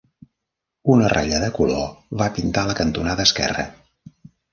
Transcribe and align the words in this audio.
Una 0.93 1.09
ratlla 1.11 1.41
de 1.43 1.49
color 1.57 1.85
va 2.21 2.29
pintar 2.39 2.63
la 2.71 2.77
cantonada 2.81 3.27
esquerra. 3.29 3.67